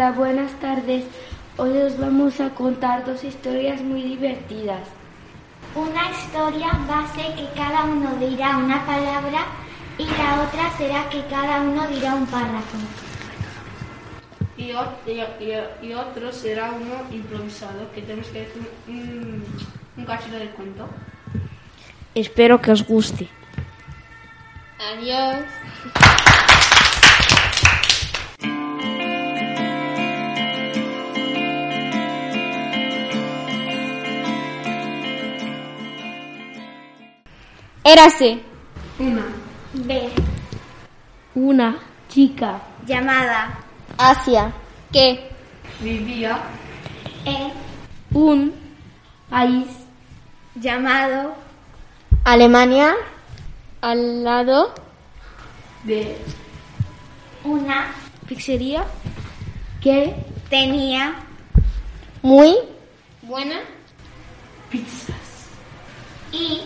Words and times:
Hola, 0.00 0.12
buenas 0.12 0.52
tardes. 0.60 1.04
Hoy 1.58 1.76
os 1.76 1.98
vamos 1.98 2.40
a 2.40 2.48
contar 2.54 3.04
dos 3.04 3.22
historias 3.22 3.82
muy 3.82 4.02
divertidas. 4.02 4.80
Una 5.74 6.10
historia 6.10 6.68
va 6.90 7.00
a 7.04 7.14
ser 7.14 7.34
que 7.36 7.46
cada 7.54 7.84
uno 7.84 8.14
dirá 8.18 8.56
una 8.56 8.86
palabra 8.86 9.44
y 9.98 10.06
la 10.06 10.40
otra 10.40 10.70
será 10.78 11.06
que 11.10 11.22
cada 11.26 11.60
uno 11.60 11.86
dirá 11.88 12.14
un 12.14 12.24
párrafo. 12.28 12.78
Y, 14.56 14.72
o- 14.72 14.90
y- 15.06 15.86
y 15.86 15.92
otro 15.92 16.32
será 16.32 16.70
uno 16.72 16.94
improvisado, 17.12 17.92
que 17.94 18.00
tenemos 18.00 18.28
que 18.28 18.38
decir 18.40 18.70
un, 18.88 19.44
un 19.98 20.04
cachito 20.06 20.36
del 20.38 20.48
cuento. 20.52 20.88
Espero 22.14 22.58
que 22.62 22.70
os 22.72 22.86
guste. 22.86 23.28
Adiós. 24.78 25.44
Érase 37.84 38.40
Una. 38.98 39.24
B. 39.72 40.10
Una 41.34 41.78
chica 42.08 42.60
Llamada. 42.86 43.58
Asia 43.96 44.52
que 44.92 45.30
Vivía 45.80 46.38
E. 47.24 47.52
un 48.12 48.52
país 49.28 49.66
Llamado. 50.56 51.34
Alemania 52.24 52.94
al 53.80 54.24
lado 54.24 54.74
de 55.84 56.18
Una. 57.44 57.92
pizzería 58.26 58.84
que 59.80 60.14
Tenía. 60.50 61.14
muy 62.22 62.54
buena 63.22 63.60
pizzas. 64.68 65.14
Y. 66.32 66.62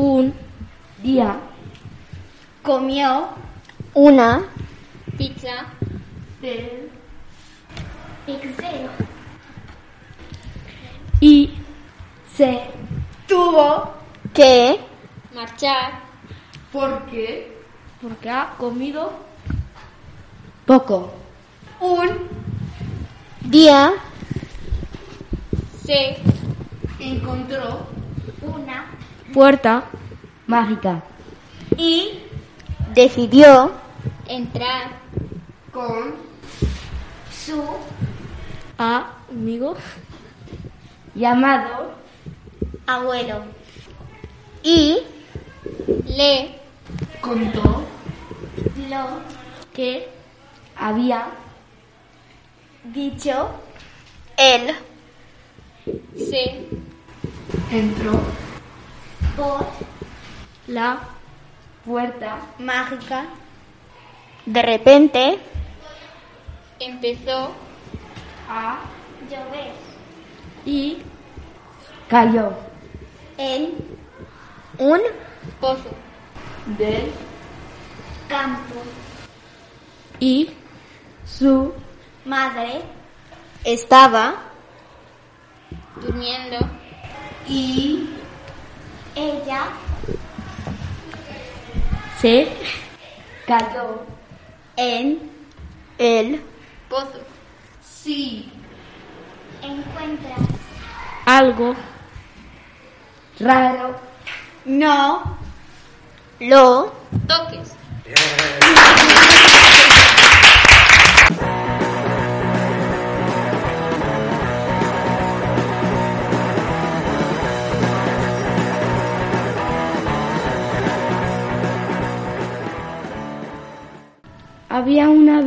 un 0.00 0.32
día 1.02 1.36
Comió. 2.62 3.28
una 3.92 4.42
pizza 5.18 5.66
De 6.40 6.88
Pixel. 8.24 8.88
y 11.20 11.50
se 12.34 12.62
Tuvo. 13.28 13.92
que 14.32 14.80
marchar 15.34 16.00
porque 16.72 17.58
porque 18.00 18.30
ha 18.30 18.54
comido 18.56 19.12
poco. 20.64 21.12
Un. 21.80 22.08
día 23.42 23.92
se 25.84 26.16
encontró 26.98 27.86
Una. 28.42 28.86
Puerta 29.32 29.84
mágica. 30.46 31.02
Y. 31.76 32.18
decidió 32.94 33.70
entrar 34.26 34.90
con 35.72 36.14
Su. 37.30 37.62
amigo 38.78 39.76
llamado 41.14 41.92
Abuelo. 42.86 43.44
y 44.62 44.98
le 46.06 46.58
contó 47.20 47.84
Lo. 48.88 49.20
que 49.72 50.08
había 50.76 51.26
Dicho. 52.84 53.50
él 54.36 54.74
se 56.16 56.66
entró 57.70 58.18
Por. 59.40 59.64
la 60.66 60.98
puerta 61.86 62.40
Mágica. 62.58 63.24
de 64.44 64.60
repente 64.60 65.38
empezó 66.78 67.50
a 68.50 68.80
Llover. 69.30 69.72
y 70.66 70.98
cayó 72.06 72.52
En. 73.38 73.72
un 74.76 75.00
pozo 75.58 75.88
del 76.78 77.10
Campo. 78.28 78.74
y 80.18 80.50
su 81.24 81.72
Madre. 82.26 82.82
estaba 83.64 84.34
durmiendo 85.96 86.58
Y. 87.48 88.19
Ella. 89.20 89.68
se 92.22 92.48
cayó 93.46 94.04
En. 94.76 95.30
el 95.98 96.42
pozo 96.88 97.20
sí 97.82 98.50
Encuentra. 99.62 100.36
algo 101.26 101.74
raro 103.38 104.00
No. 104.64 105.36
lo 106.40 106.92
toques 107.28 107.72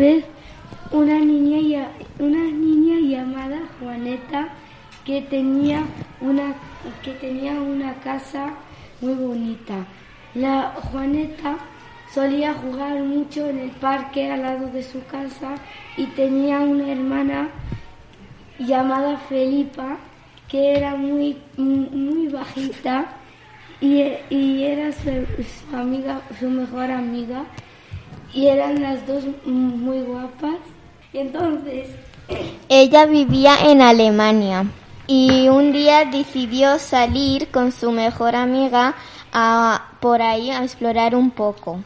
vez 0.03 0.25
una 0.91 1.17
niña, 1.17 1.87
una 2.19 2.43
niña 2.65 2.97
llamada 2.99 3.59
Juaneta 3.79 4.49
que 5.05 5.21
tenía 5.21 5.79
una 6.19 6.55
que 7.03 7.13
tenía 7.13 7.53
una 7.53 7.93
casa 8.07 8.43
muy 8.99 9.13
bonita. 9.13 9.77
La 10.35 10.73
Juaneta 10.87 11.51
solía 12.13 12.53
jugar 12.53 12.95
mucho 12.99 13.47
en 13.47 13.59
el 13.59 13.71
parque 13.71 14.29
al 14.29 14.41
lado 14.41 14.67
de 14.67 14.83
su 14.83 14.99
casa 15.05 15.55
y 15.95 16.05
tenía 16.21 16.59
una 16.59 16.91
hermana 16.91 17.49
llamada 18.59 19.17
Felipa 19.29 19.97
que 20.49 20.75
era 20.77 20.95
muy 20.95 21.37
muy 21.55 22.27
bajita 22.27 23.05
y, 23.79 24.03
y 24.29 24.63
era 24.63 24.91
su, 24.91 25.11
su 25.53 25.75
amiga 25.75 26.21
su 26.39 26.49
mejor 26.49 26.91
amiga 26.91 27.45
y 28.33 28.47
eran 28.47 28.81
las 28.81 29.05
dos 29.07 29.23
muy 29.45 30.01
guapas. 30.01 30.57
Y 31.11 31.19
entonces, 31.19 31.89
Ella 32.69 33.05
vivía 33.05 33.55
en 33.69 33.81
Alemania 33.81 34.65
y 35.05 35.47
un 35.49 35.71
día 35.73 36.05
decidió 36.05 36.79
salir 36.79 37.49
con 37.49 37.71
su 37.71 37.91
mejor 37.91 38.35
amiga 38.35 38.95
a, 39.31 39.89
por 39.99 40.21
ahí 40.21 40.49
a 40.49 40.63
explorar 40.63 41.15
un 41.15 41.29
poco. 41.31 41.81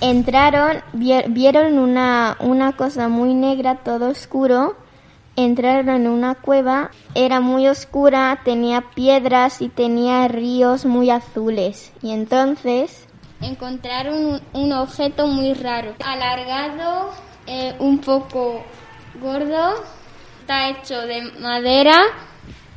Entraron, 0.00 0.78
vie- 0.92 1.24
vieron 1.28 1.78
una, 1.78 2.36
una 2.40 2.72
cosa 2.72 3.08
muy 3.08 3.34
negra, 3.34 3.76
todo 3.76 4.08
oscuro. 4.10 4.76
Entraron 5.36 5.88
en 5.88 6.06
una 6.08 6.36
cueva, 6.36 6.90
era 7.14 7.40
muy 7.40 7.66
oscura, 7.66 8.40
tenía 8.44 8.84
piedras 8.94 9.60
y 9.62 9.68
tenía 9.68 10.28
ríos 10.28 10.84
muy 10.86 11.10
azules. 11.10 11.92
Y 12.02 12.12
entonces 12.12 13.06
encontraron 13.46 14.42
un, 14.52 14.72
objeto 14.72 15.26
muy 15.26 15.54
raro, 15.54 15.94
alargado, 16.04 17.12
eh, 17.46 17.74
un 17.78 17.98
poco 17.98 18.64
gordo, 19.20 19.84
está 20.40 20.68
hecho 20.70 21.00
de 21.02 21.22
madera, 21.38 22.02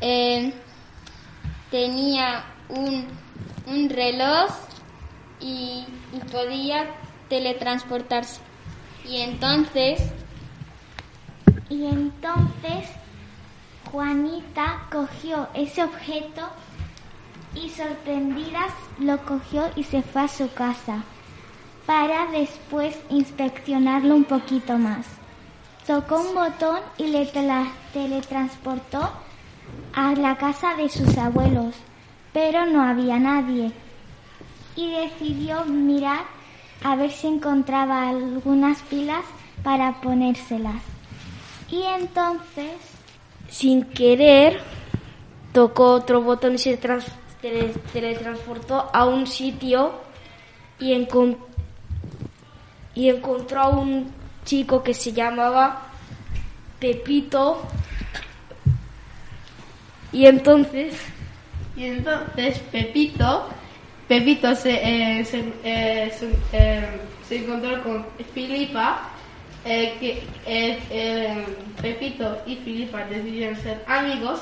eh, 0.02 0.54
tenía 1.72 2.46
un, 2.70 3.08
un 3.68 3.90
reloj 3.90 4.52
y, 5.40 5.86
y 6.14 6.20
podía 6.32 6.86
teletransportarse. 7.30 8.42
Y 9.06 9.22
entonces 9.22 10.12
Y 11.70 11.86
entonces 11.86 12.90
Juanita 13.92 14.88
cogió 14.92 15.50
ese 15.54 15.84
objeto 15.84 16.50
y 17.64 17.70
sorprendida 17.70 18.68
lo 19.00 19.18
cogió 19.26 19.70
y 19.76 19.84
se 19.84 20.02
fue 20.02 20.22
a 20.24 20.28
su 20.28 20.52
casa 20.54 21.04
para 21.86 22.26
después 22.32 22.98
inspeccionarlo 23.10 24.16
un 24.16 24.26
poquito 24.26 24.78
más. 24.78 25.06
Tocó 25.86 26.20
un 26.20 26.36
botón 26.36 26.80
y 26.98 27.08
le 27.08 27.26
teletransportó 27.94 29.10
a 29.94 30.12
la 30.14 30.36
casa 30.36 30.76
de 30.76 30.90
sus 30.90 31.18
abuelos, 31.18 31.76
pero 32.34 32.66
no 32.66 32.82
había 32.82 33.18
nadie. 33.20 33.72
Y 34.76 34.92
decidió 34.92 35.64
mirar 35.66 36.26
a 36.84 36.96
ver 36.96 37.12
si 37.12 37.28
encontraba 37.28 38.10
algunas 38.10 38.82
pilas 38.84 39.24
para 39.64 40.02
ponérselas. 40.02 40.84
Y 41.70 41.84
entonces, 41.84 42.74
sin 43.50 43.84
querer, 43.86 44.60
tocó 45.54 45.92
otro 45.94 46.22
botón 46.22 46.56
y 46.56 46.58
se 46.58 46.76
trans- 46.78 47.08
tele- 47.50 47.74
teletransportó 47.94 48.90
a 48.94 49.06
un 49.06 49.26
sitio 49.28 49.94
y, 50.80 50.94
y 52.96 53.10
encontró 53.10 53.62
a 53.62 53.70
un 53.70 54.12
chico 54.46 54.84
que 54.84 54.94
se 54.94 55.12
llamaba 55.14 55.88
Pepito. 56.80 57.62
Y 60.12 60.26
entonces, 60.26 60.96
Y 61.76 61.86
entonces 61.86 62.60
Pepito, 62.72 63.48
Pepito 64.08 64.56
se, 64.56 65.20
eh, 65.20 65.26
se, 65.26 65.40
eh, 65.64 66.12
eh, 66.54 66.88
se 67.28 67.38
encontró 67.38 67.84
con 67.84 68.06
Filipa, 68.34 69.10
que 69.64 70.24
Pepito 71.82 72.38
y 72.46 72.56
Filipa 72.56 73.04
decidieron 73.06 73.56
ser 73.58 73.84
amigos, 73.88 74.40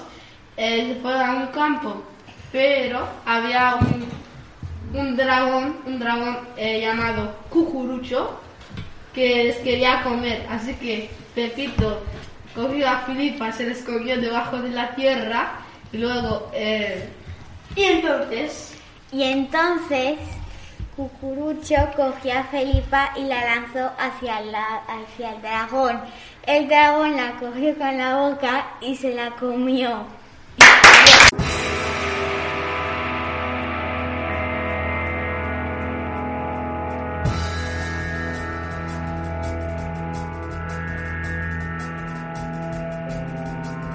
se 0.55 0.95
fueron 1.01 1.21
a 1.21 1.33
un 1.33 1.47
campo, 1.47 2.03
pero 2.55 3.05
había 3.25 3.75
un, 3.75 4.07
un 4.97 5.17
dragón, 5.17 5.75
un 5.85 5.99
dragón 5.99 6.37
eh, 6.55 6.79
llamado 6.79 7.35
Cucurucho, 7.49 8.39
que 9.13 9.43
les 9.43 9.57
quería 9.57 10.01
comer, 10.03 10.47
así 10.49 10.73
que 10.75 11.09
Pepito 11.35 12.01
cogió 12.55 12.87
a 12.89 12.99
Filipa, 12.99 13.51
se 13.51 13.65
le 13.65 13.73
escondió 13.73 14.21
debajo 14.21 14.59
de 14.59 14.69
la 14.69 14.95
tierra 14.95 15.59
y 15.91 15.97
luego 15.97 16.49
eh, 16.53 17.09
y 17.75 17.83
entonces 17.83 18.73
y 19.11 19.23
entonces, 19.23 20.17
Cucurucho 20.95 21.75
cogió 21.97 22.39
a 22.39 22.43
Felipa 22.45 23.11
y 23.17 23.23
la 23.23 23.43
lanzó 23.43 23.91
hacia, 23.99 24.37
hacia 24.37 25.33
el 25.33 25.41
dragón. 25.41 25.99
El 26.43 26.69
dragón 26.69 27.17
la 27.17 27.33
cogió 27.33 27.77
con 27.77 27.97
la 27.97 28.15
boca 28.15 28.65
y 28.79 28.95
se 28.95 29.13
la 29.13 29.31
comió. 29.31 30.05